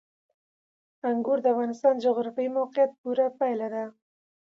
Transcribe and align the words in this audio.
انګور 1.09 1.37
د 1.41 1.45
افغانستان 1.53 1.93
د 1.95 2.03
جغرافیایي 2.05 2.53
موقیعت 2.57 2.91
پوره 3.01 3.27
پایله 3.39 3.67
ده. 3.73 3.83